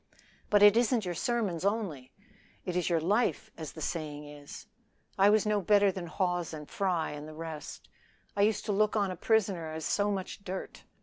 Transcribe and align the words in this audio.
"But 0.49 0.63
it 0.63 0.75
isn't 0.75 1.05
your 1.05 1.13
sermons 1.13 1.63
only 1.63 2.11
it 2.65 2.75
is 2.75 2.89
your 2.89 2.99
life, 2.99 3.51
as 3.55 3.73
the 3.73 3.81
saying 3.81 4.25
is. 4.27 4.65
I 5.15 5.29
was 5.29 5.45
no 5.45 5.61
better 5.61 5.91
than 5.91 6.07
Hawes 6.07 6.55
and 6.55 6.67
Fry 6.67 7.11
and 7.11 7.27
the 7.27 7.35
rest. 7.35 7.87
I 8.35 8.41
used 8.41 8.65
to 8.65 8.71
look 8.71 8.95
on 8.95 9.11
a 9.11 9.15
prisoner 9.15 9.71
as 9.71 9.85
so 9.85 10.09
much 10.09 10.43
dirt. 10.43 10.85